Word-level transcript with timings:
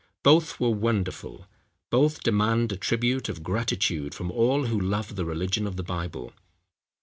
Both 0.23 0.59
were 0.59 0.71
wonderful! 0.71 1.45
Both 1.91 2.23
demand 2.23 2.71
a 2.71 2.75
tribute 2.75 3.29
of 3.29 3.43
gratitude 3.43 4.15
from 4.15 4.31
all 4.31 4.65
who 4.65 4.79
love 4.79 5.15
the 5.15 5.25
religion 5.25 5.67
of 5.67 5.75
the 5.75 5.83
Bible. 5.83 6.33